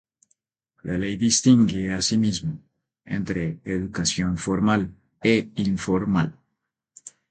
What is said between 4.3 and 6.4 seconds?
formal e informal.